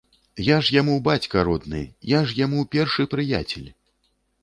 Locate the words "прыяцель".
3.17-3.73